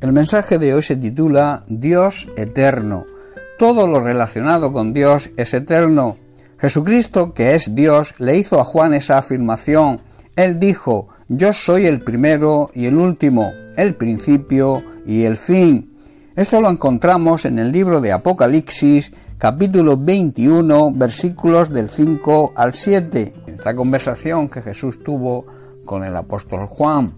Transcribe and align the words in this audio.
El 0.00 0.12
mensaje 0.12 0.58
de 0.58 0.74
hoy 0.74 0.82
se 0.82 0.94
titula 0.94 1.64
Dios 1.66 2.28
eterno. 2.36 3.04
Todo 3.58 3.88
lo 3.88 3.98
relacionado 3.98 4.72
con 4.72 4.92
Dios 4.92 5.30
es 5.36 5.52
eterno. 5.54 6.18
Jesucristo, 6.56 7.34
que 7.34 7.56
es 7.56 7.74
Dios, 7.74 8.14
le 8.18 8.36
hizo 8.36 8.60
a 8.60 8.64
Juan 8.64 8.94
esa 8.94 9.18
afirmación. 9.18 10.00
Él 10.36 10.60
dijo, 10.60 11.08
Yo 11.26 11.52
soy 11.52 11.86
el 11.86 12.00
primero 12.04 12.70
y 12.74 12.86
el 12.86 12.96
último, 12.96 13.50
el 13.76 13.96
principio 13.96 14.84
y 15.04 15.24
el 15.24 15.36
fin. 15.36 15.98
Esto 16.36 16.60
lo 16.60 16.70
encontramos 16.70 17.44
en 17.44 17.58
el 17.58 17.72
libro 17.72 18.00
de 18.00 18.12
Apocalipsis, 18.12 19.12
capítulo 19.36 19.96
21, 19.96 20.92
versículos 20.94 21.70
del 21.70 21.90
5 21.90 22.52
al 22.54 22.72
7. 22.72 23.34
Esta 23.48 23.74
conversación 23.74 24.48
que 24.48 24.62
Jesús 24.62 25.02
tuvo 25.02 25.44
con 25.84 26.04
el 26.04 26.14
apóstol 26.14 26.66
Juan. 26.66 27.17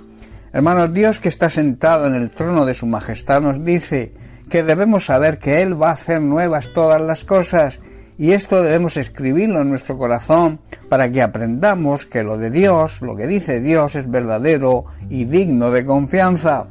Hermanos, 0.53 0.93
Dios 0.93 1.21
que 1.21 1.29
está 1.29 1.49
sentado 1.49 2.07
en 2.07 2.13
el 2.13 2.29
trono 2.29 2.65
de 2.65 2.73
su 2.73 2.85
majestad 2.85 3.41
nos 3.41 3.63
dice 3.63 4.11
que 4.49 4.63
debemos 4.63 5.05
saber 5.05 5.37
que 5.37 5.61
Él 5.61 5.81
va 5.81 5.89
a 5.89 5.93
hacer 5.93 6.21
nuevas 6.21 6.73
todas 6.73 7.01
las 7.01 7.23
cosas 7.23 7.79
y 8.17 8.33
esto 8.33 8.61
debemos 8.61 8.97
escribirlo 8.97 9.61
en 9.61 9.69
nuestro 9.69 9.97
corazón 9.97 10.59
para 10.89 11.09
que 11.09 11.21
aprendamos 11.21 12.05
que 12.05 12.23
lo 12.23 12.37
de 12.37 12.49
Dios, 12.49 13.01
lo 13.01 13.15
que 13.15 13.27
dice 13.27 13.61
Dios 13.61 13.95
es 13.95 14.11
verdadero 14.11 14.85
y 15.09 15.23
digno 15.23 15.71
de 15.71 15.85
confianza. 15.85 16.67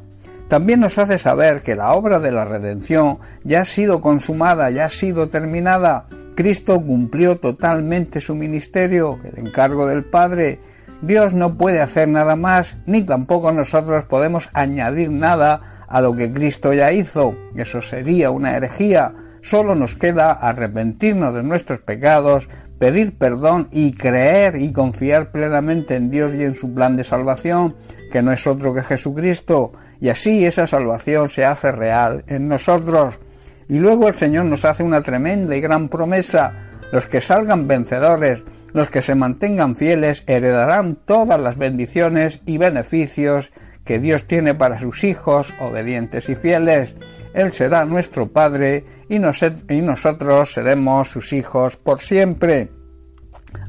También 0.48 0.80
nos 0.80 0.98
hace 0.98 1.16
saber 1.16 1.62
que 1.62 1.74
la 1.74 1.94
obra 1.94 2.20
de 2.20 2.32
la 2.32 2.44
redención 2.44 3.18
ya 3.44 3.62
ha 3.62 3.64
sido 3.64 4.02
consumada, 4.02 4.70
ya 4.70 4.84
ha 4.84 4.90
sido 4.90 5.30
terminada. 5.30 6.04
Cristo 6.34 6.82
cumplió 6.82 7.38
totalmente 7.38 8.20
su 8.20 8.34
ministerio, 8.34 9.18
el 9.24 9.46
encargo 9.46 9.86
del 9.86 10.04
Padre, 10.04 10.60
Dios 11.02 11.32
no 11.32 11.56
puede 11.56 11.80
hacer 11.80 12.08
nada 12.08 12.36
más, 12.36 12.76
ni 12.86 13.02
tampoco 13.02 13.52
nosotros 13.52 14.04
podemos 14.04 14.50
añadir 14.52 15.10
nada 15.10 15.84
a 15.88 16.00
lo 16.00 16.14
que 16.14 16.32
Cristo 16.32 16.72
ya 16.74 16.92
hizo. 16.92 17.34
Eso 17.56 17.80
sería 17.80 18.30
una 18.30 18.56
herejía. 18.56 19.14
Solo 19.42 19.74
nos 19.74 19.94
queda 19.94 20.32
arrepentirnos 20.32 21.34
de 21.34 21.42
nuestros 21.42 21.80
pecados, 21.80 22.48
pedir 22.78 23.16
perdón 23.16 23.68
y 23.70 23.92
creer 23.92 24.56
y 24.56 24.72
confiar 24.72 25.32
plenamente 25.32 25.96
en 25.96 26.10
Dios 26.10 26.34
y 26.34 26.44
en 26.44 26.54
su 26.54 26.74
plan 26.74 26.96
de 26.96 27.04
salvación, 27.04 27.76
que 28.12 28.20
no 28.20 28.32
es 28.32 28.46
otro 28.46 28.74
que 28.74 28.82
Jesucristo, 28.82 29.72
y 30.00 30.10
así 30.10 30.44
esa 30.44 30.66
salvación 30.66 31.28
se 31.28 31.44
hace 31.44 31.72
real 31.72 32.24
en 32.26 32.48
nosotros. 32.48 33.18
Y 33.68 33.78
luego 33.78 34.08
el 34.08 34.14
Señor 34.14 34.46
nos 34.46 34.64
hace 34.64 34.82
una 34.82 35.02
tremenda 35.02 35.54
y 35.56 35.60
gran 35.60 35.88
promesa. 35.88 36.52
Los 36.92 37.06
que 37.06 37.20
salgan 37.20 37.68
vencedores, 37.68 38.42
los 38.72 38.88
que 38.88 39.02
se 39.02 39.14
mantengan 39.14 39.76
fieles 39.76 40.22
heredarán 40.26 40.96
todas 40.96 41.40
las 41.40 41.56
bendiciones 41.56 42.40
y 42.46 42.58
beneficios 42.58 43.50
que 43.84 43.98
Dios 43.98 44.24
tiene 44.24 44.54
para 44.54 44.78
sus 44.78 45.04
hijos 45.04 45.52
obedientes 45.60 46.28
y 46.28 46.36
fieles. 46.36 46.96
Él 47.34 47.52
será 47.52 47.84
nuestro 47.84 48.28
Padre 48.28 48.84
y, 49.08 49.18
nosotros 49.18 50.52
seremos 50.52 51.08
sus 51.10 51.32
hijos 51.32 51.76
por 51.76 52.00
siempre. 52.00 52.70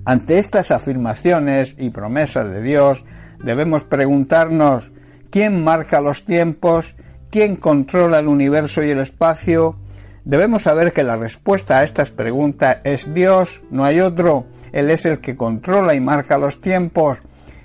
Ante 0.06 0.38
estas 0.40 0.72
afirmaciones 0.72 1.75
y 1.78 1.90
promesas 1.90 2.50
de 2.50 2.61
Dios, 2.61 3.03
debemos 3.44 3.84
preguntarnos 3.84 4.91
¿quién 5.29 5.63
marca 5.63 6.01
los 6.01 6.23
tiempos? 6.25 6.95
¿Quién 7.31 7.56
controla 7.56 8.19
el 8.19 8.28
universo 8.28 8.84
y 8.84 8.91
el 8.91 9.00
espacio? 9.00 9.81
Debemos 10.24 10.64
saber 10.64 10.94
que 10.94 11.04
la 11.04 11.16
respuesta 11.16 11.80
a 11.80 11.84
estas 11.84 12.12
preguntas 12.12 12.78
es 12.84 13.14
Dios, 13.14 13.62
no 13.72 13.86
hay 13.86 14.02
otro. 14.02 14.46
Él 14.72 14.92
es 14.92 15.06
el 15.06 15.20
que 15.20 15.36
controla 15.36 15.96
y 15.96 16.00
marca 16.00 16.38
los 16.38 16.62
tiempos, 16.62 17.20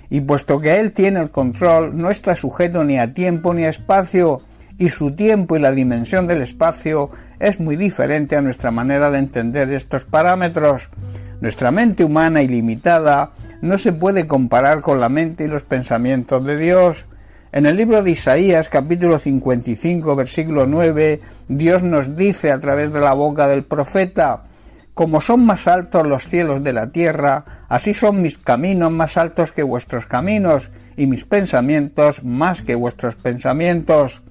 y 0.09 0.21
puesto 0.21 0.59
que 0.59 0.79
Él 0.79 0.91
tiene 0.91 1.19
el 1.19 1.29
control, 1.29 1.95
no 1.95 2.09
está 2.09 2.35
sujeto 2.35 2.83
ni 2.83 2.97
a 2.97 3.13
tiempo 3.13 3.53
ni 3.53 3.63
a 3.65 3.69
espacio, 3.69 4.41
y 4.77 4.89
su 4.89 5.11
tiempo 5.11 5.55
y 5.55 5.59
la 5.59 5.71
dimensión 5.71 6.27
del 6.27 6.41
espacio 6.41 7.11
es 7.39 7.59
muy 7.59 7.75
diferente 7.75 8.35
a 8.35 8.41
nuestra 8.41 8.71
manera 8.71 9.11
de 9.11 9.19
entender 9.19 9.71
estos 9.71 10.05
parámetros. 10.05 10.89
Nuestra 11.41 11.71
mente 11.71 12.03
humana 12.03 12.41
ilimitada 12.41 13.31
no 13.61 13.77
se 13.77 13.93
puede 13.93 14.27
comparar 14.27 14.81
con 14.81 14.99
la 14.99 15.09
mente 15.09 15.43
y 15.43 15.47
los 15.47 15.63
pensamientos 15.63 16.43
de 16.43 16.57
Dios. 16.57 17.05
En 17.51 17.65
el 17.65 17.75
libro 17.75 18.03
de 18.03 18.11
Isaías 18.11 18.69
capítulo 18.69 19.19
55 19.19 20.15
versículo 20.15 20.67
9 20.67 21.21
Dios 21.47 21.83
nos 21.83 22.15
dice 22.15 22.51
a 22.51 22.59
través 22.59 22.91
de 22.91 22.99
la 22.99 23.13
boca 23.13 23.47
del 23.47 23.63
profeta 23.63 24.43
como 24.97 25.21
son 25.21 25.45
más 25.45 25.67
altos 25.67 26.07
los 26.07 26.27
cielos 26.27 26.63
de 26.63 26.73
la 26.73 26.87
tierra, 26.87 27.65
así 27.69 27.93
son 27.93 28.23
mis 28.23 28.39
caminos 28.39 28.91
más 28.91 29.15
altos 29.15 29.51
que 29.51 29.61
vuestros 29.61 30.07
caminos, 30.07 30.71
y 30.97 31.05
mis 31.05 31.23
pensamientos 31.23 32.23
más 32.23 32.63
que 32.63 32.73
vuestros 32.73 33.13
pensamientos. 33.13 34.23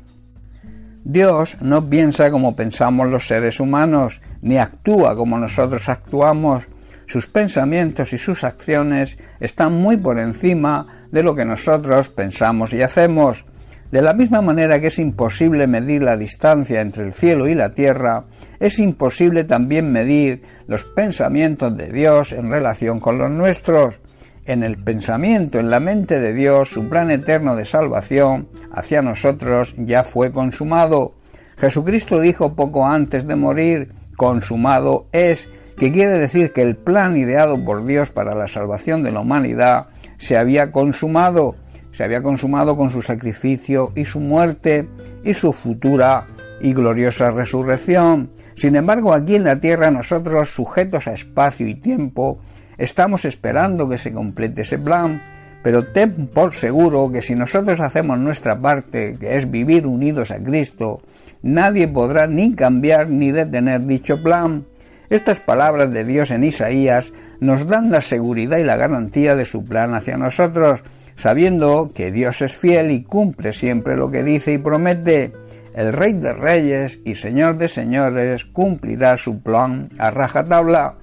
Dios 1.04 1.56
no 1.60 1.88
piensa 1.88 2.32
como 2.32 2.56
pensamos 2.56 3.12
los 3.12 3.28
seres 3.28 3.60
humanos, 3.60 4.21
ni 4.43 4.59
actúa 4.59 5.15
como 5.15 5.38
nosotros 5.38 5.88
actuamos. 5.88 6.66
Sus 7.06 7.28
pensamientos 7.28 8.12
y 8.12 8.19
sus 8.19 8.43
acciones 8.43 9.19
están 9.38 9.72
muy 9.72 9.97
por 9.97 10.19
encima 10.19 11.06
de 11.12 11.22
lo 11.22 11.37
que 11.37 11.44
nosotros 11.44 12.09
pensamos 12.09 12.72
y 12.72 12.83
hacemos. 12.83 13.44
De 13.91 14.03
la 14.03 14.15
misma 14.15 14.41
manera 14.43 14.81
que 14.81 14.89
es 14.89 14.99
imposible 14.99 15.67
medir 15.69 16.03
la 16.03 16.17
distancia 16.17 16.81
entre 16.81 17.05
el 17.05 17.13
cielo 17.13 17.47
y 17.49 17.55
la 17.55 17.73
tierra, 17.73 18.25
es 18.59 18.79
imposible 18.81 19.45
también 19.45 19.93
medir 19.93 20.43
los 20.67 20.85
pensamientos 20.85 21.77
de 21.77 21.93
Dios 21.93 22.33
en 22.33 22.51
relación 22.51 22.99
con 22.99 23.19
los 23.19 23.31
nuestros. 23.31 24.01
En 24.45 24.63
el 24.63 24.77
pensamiento, 24.77 25.59
en 25.59 25.71
la 25.71 25.81
mente 25.81 26.21
de 26.21 26.33
Dios, 26.33 26.71
su 26.71 26.89
plan 26.89 27.11
eterno 27.11 27.57
de 27.57 27.65
salvación 27.65 28.49
hacia 28.73 29.03
nosotros 29.03 29.75
ya 29.79 30.03
fue 30.05 30.33
consumado. 30.33 31.15
Jesucristo 31.57 32.21
dijo 32.21 32.55
poco 32.55 32.87
antes 32.87 33.27
de 33.27 33.37
morir, 33.37 33.93
consumado 34.17 35.07
es, 35.13 35.49
que 35.77 35.93
quiere 35.93 36.19
decir 36.19 36.53
que 36.53 36.63
el 36.63 36.77
plan 36.77 37.17
ideado 37.17 37.63
por 37.63 37.85
Dios 37.85 38.11
para 38.11 38.35
la 38.35 38.47
salvación 38.47 39.03
de 39.03 39.13
la 39.13 39.21
humanidad 39.21 39.89
se 40.17 40.37
había 40.37 40.73
consumado 40.73 41.55
se 41.97 42.05
había 42.05 42.23
consumado 42.23 42.77
con 42.77 42.91
su 42.91 43.01
sacrificio 43.01 43.93
y 43.95 44.05
su 44.05 44.21
muerte 44.21 44.87
y 45.25 45.33
su 45.33 45.55
futura 45.55 46.27
y 46.61 46.75
gloriosa 46.75 47.31
resurrección. 47.31 48.29
Sin 48.55 48.77
embargo, 48.77 49.15
aquí 49.15 49.37
en 49.37 49.45
la 49.45 49.61
tierra 49.61 49.91
nosotros, 49.91 50.51
sujetos 50.51 51.09
a 51.09 51.15
espacio 51.15 51.67
y 51.67 51.75
tiempo, 51.75 52.39
estamos 52.77 53.25
esperando 53.25 53.89
que 53.89 53.97
se 53.97 54.12
complete 54.12 54.61
ese 54.61 54.77
plan, 54.77 55.23
pero 55.62 55.87
ten 55.87 56.27
por 56.27 56.53
seguro 56.53 57.11
que 57.11 57.23
si 57.23 57.34
nosotros 57.34 57.81
hacemos 57.81 58.19
nuestra 58.19 58.61
parte, 58.61 59.17
que 59.19 59.34
es 59.34 59.51
vivir 59.51 59.87
unidos 59.87 60.31
a 60.33 60.39
Cristo, 60.39 61.01
nadie 61.41 61.89
podrá 61.89 62.27
ni 62.27 62.55
cambiar 62.55 63.09
ni 63.09 63.33
detener 63.33 63.87
dicho 63.87 64.23
plan. 64.23 64.67
Estas 65.09 65.41
palabras 65.41 65.91
de 65.91 66.05
Dios 66.05 66.31
en 66.31 66.45
Isaías 66.45 67.15
nos 67.41 67.67
dan 67.67 67.91
la 67.91 68.03
seguridad 68.03 68.59
y 68.59 68.65
la 68.65 68.77
garantía 68.77 69.34
de 69.34 69.47
su 69.47 69.65
plan 69.65 69.95
hacia 69.95 70.19
nosotros, 70.19 70.83
sabiendo 71.16 71.91
que 71.92 72.13
Dios 72.13 72.42
es 72.42 72.57
fiel 72.57 72.91
y 72.91 73.03
cumple 73.03 73.53
siempre 73.53 73.97
lo 73.97 74.10
que 74.10 74.22
dice 74.22 74.53
y 74.53 74.59
promete. 74.59 75.33
El 75.74 75.92
Rey 75.92 76.13
de 76.13 76.33
Reyes 76.33 77.01
y 77.04 77.16
Señor 77.16 77.59
de 77.59 77.68
Señores 77.68 78.45
cumplirá 78.45 79.16
su 79.16 79.41
plan 79.41 79.91
a 79.98 80.10
rajatabla. 80.10 80.95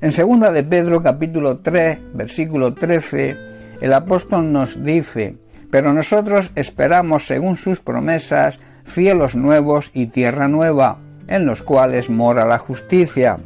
En 0.00 0.10
segunda 0.10 0.52
de 0.52 0.64
Pedro 0.64 1.02
capítulo 1.02 1.58
3, 1.58 1.98
versículo 2.14 2.74
13, 2.74 3.36
el 3.80 3.92
apóstol 3.92 4.52
nos 4.52 4.82
dice, 4.84 5.36
pero 5.70 5.92
nosotros 5.92 6.50
esperamos 6.54 7.26
según 7.26 7.56
sus 7.56 7.80
promesas 7.80 8.58
cielos 8.84 9.34
nuevos 9.34 9.90
y 9.92 10.06
tierra 10.06 10.48
nueva, 10.48 10.98
en 11.26 11.46
los 11.46 11.62
cuales 11.62 12.10
mora 12.10 12.46
la 12.46 12.58
justicia. 12.58 13.38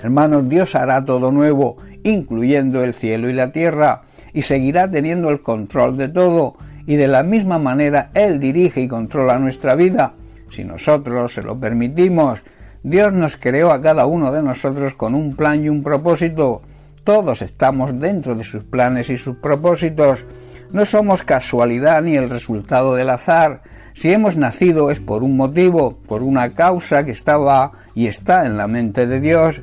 Hermanos, 0.00 0.48
Dios 0.48 0.74
hará 0.74 1.04
todo 1.04 1.30
nuevo, 1.30 1.76
incluyendo 2.02 2.82
el 2.82 2.94
cielo 2.94 3.28
y 3.28 3.32
la 3.32 3.52
tierra, 3.52 4.02
y 4.32 4.42
seguirá 4.42 4.90
teniendo 4.90 5.30
el 5.30 5.42
control 5.42 5.96
de 5.96 6.08
todo 6.08 6.56
y 6.86 6.96
de 6.96 7.08
la 7.08 7.22
misma 7.22 7.58
manera 7.58 8.10
Él 8.14 8.40
dirige 8.40 8.80
y 8.80 8.88
controla 8.88 9.38
nuestra 9.38 9.74
vida 9.74 10.14
si 10.50 10.64
nosotros 10.64 11.32
se 11.32 11.42
lo 11.42 11.58
permitimos. 11.58 12.42
Dios 12.82 13.12
nos 13.12 13.36
creó 13.36 13.70
a 13.70 13.80
cada 13.80 14.06
uno 14.06 14.32
de 14.32 14.42
nosotros 14.42 14.94
con 14.94 15.14
un 15.14 15.36
plan 15.36 15.62
y 15.62 15.68
un 15.68 15.82
propósito. 15.82 16.62
Todos 17.04 17.42
estamos 17.42 17.98
dentro 17.98 18.34
de 18.34 18.44
sus 18.44 18.64
planes 18.64 19.10
y 19.10 19.16
sus 19.16 19.36
propósitos. 19.36 20.26
No 20.72 20.84
somos 20.84 21.22
casualidad 21.22 22.02
ni 22.02 22.16
el 22.16 22.30
resultado 22.30 22.94
del 22.94 23.10
azar. 23.10 23.62
Si 23.92 24.12
hemos 24.12 24.36
nacido 24.36 24.90
es 24.90 25.00
por 25.00 25.22
un 25.22 25.36
motivo, 25.36 25.98
por 26.06 26.22
una 26.22 26.52
causa 26.52 27.04
que 27.04 27.10
estaba 27.10 27.72
y 27.94 28.06
está 28.06 28.46
en 28.46 28.56
la 28.56 28.66
mente 28.66 29.06
de 29.06 29.20
Dios. 29.20 29.62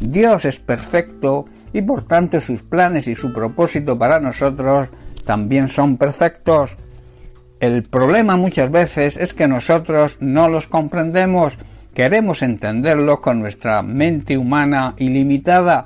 Dios 0.00 0.44
es 0.44 0.58
perfecto 0.58 1.46
y 1.72 1.82
por 1.82 2.02
tanto 2.02 2.40
sus 2.40 2.62
planes 2.62 3.08
y 3.08 3.14
su 3.14 3.32
propósito 3.32 3.98
para 3.98 4.20
nosotros 4.20 4.88
también 5.24 5.68
son 5.68 5.96
perfectos. 5.96 6.76
El 7.60 7.82
problema 7.84 8.36
muchas 8.36 8.70
veces 8.70 9.16
es 9.16 9.34
que 9.34 9.48
nosotros 9.48 10.18
no 10.20 10.48
los 10.48 10.66
comprendemos, 10.66 11.56
queremos 11.94 12.42
entenderlos 12.42 13.20
con 13.20 13.40
nuestra 13.40 13.82
mente 13.82 14.36
humana 14.36 14.94
ilimitada. 14.98 15.84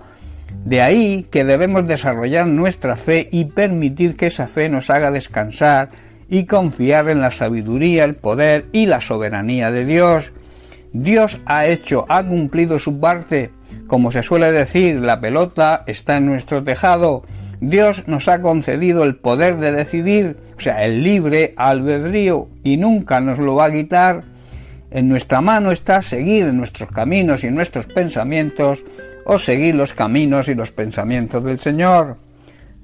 De 0.64 0.82
ahí 0.82 1.26
que 1.30 1.44
debemos 1.44 1.86
desarrollar 1.86 2.46
nuestra 2.48 2.96
fe 2.96 3.28
y 3.30 3.44
permitir 3.44 4.16
que 4.16 4.26
esa 4.26 4.48
fe 4.48 4.68
nos 4.68 4.90
haga 4.90 5.10
descansar 5.10 5.90
y 6.28 6.44
confiar 6.44 7.08
en 7.08 7.20
la 7.20 7.30
sabiduría, 7.30 8.04
el 8.04 8.14
poder 8.14 8.66
y 8.72 8.86
la 8.86 9.00
soberanía 9.00 9.70
de 9.70 9.84
Dios. 9.84 10.32
Dios 10.92 11.40
ha 11.46 11.66
hecho, 11.66 12.04
ha 12.08 12.24
cumplido 12.24 12.78
su 12.78 12.98
parte. 12.98 13.50
Como 13.86 14.10
se 14.10 14.22
suele 14.22 14.52
decir, 14.52 14.96
la 14.96 15.20
pelota 15.20 15.82
está 15.86 16.16
en 16.16 16.26
nuestro 16.26 16.62
tejado. 16.62 17.24
Dios 17.60 18.06
nos 18.06 18.28
ha 18.28 18.40
concedido 18.40 19.02
el 19.02 19.16
poder 19.16 19.56
de 19.56 19.72
decidir, 19.72 20.36
o 20.56 20.60
sea, 20.60 20.84
el 20.84 21.02
libre 21.02 21.54
albedrío, 21.56 22.48
y 22.62 22.76
nunca 22.76 23.20
nos 23.20 23.38
lo 23.38 23.56
va 23.56 23.66
a 23.66 23.72
quitar. 23.72 24.22
En 24.90 25.08
nuestra 25.08 25.40
mano 25.40 25.70
está 25.70 26.02
seguir 26.02 26.52
nuestros 26.52 26.90
caminos 26.90 27.44
y 27.44 27.50
nuestros 27.50 27.86
pensamientos, 27.86 28.82
o 29.24 29.38
seguir 29.38 29.74
los 29.74 29.92
caminos 29.92 30.48
y 30.48 30.54
los 30.54 30.72
pensamientos 30.72 31.44
del 31.44 31.58
Señor. 31.58 32.16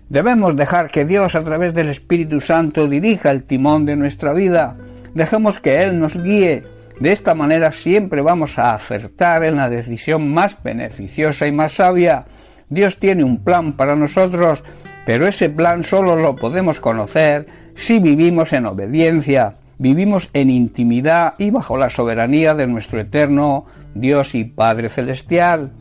Debemos 0.09 0.55
dejar 0.55 0.91
que 0.91 1.05
Dios 1.05 1.35
a 1.35 1.43
través 1.43 1.75
del 1.75 1.89
Espíritu 1.89 2.41
Santo 2.41 2.87
dirija 2.87 3.31
el 3.31 3.43
timón 3.43 3.87
de 3.87 3.97
nuestra 3.97 4.33
vida. 4.33 4.77
Dejemos 5.15 5.59
que 5.59 5.83
Él 5.83 5.99
nos 5.99 6.23
guíe 6.23 6.63
de 7.01 7.13
esta 7.13 7.35
manera 7.35 7.73
siempre 7.73 8.23
vamos 8.23 8.59
a 8.59 8.75
acertar 8.75 9.45
en 9.45 9.57
la 9.57 9.69
decisión 9.69 10.33
más 10.33 10.63
beneficiosa 10.63 11.47
y 11.47 11.53
más 11.53 11.73
sabia. 11.73 12.25
Dios 12.69 12.99
tiene 12.99 13.23
un 13.23 13.45
plan 13.45 13.75
para 13.75 13.97
nosotros, 13.97 14.65
pero 15.05 15.27
ese 15.27 15.51
plan 15.51 15.85
solo 15.85 16.17
lo 16.17 16.37
podemos 16.37 16.81
conocer 16.81 17.47
si 17.75 17.99
vivimos 17.99 18.53
en 18.55 18.67
obediencia, 18.67 19.55
vivimos 19.79 20.31
en 20.33 20.51
intimidad 20.51 21.35
y 21.39 21.51
bajo 21.51 21.77
la 21.77 21.91
soberanía 21.91 22.55
de 22.55 22.67
nuestro 22.67 23.01
eterno 23.01 23.67
Dios 23.95 24.35
y 24.35 24.45
Padre 24.45 24.89
Celestial. 24.89 25.73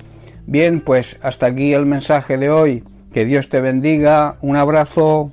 Bien, 0.46 0.82
pues 0.82 1.18
hasta 1.24 1.48
aquí 1.48 1.74
el 1.74 1.86
mensaje 1.86 2.38
de 2.38 2.50
hoy. 2.50 2.84
Que 3.14 3.26
Dios 3.26 3.50
te 3.50 3.62
bendiga. 3.62 4.36
Un 4.42 4.58
abrazo. 4.58 5.32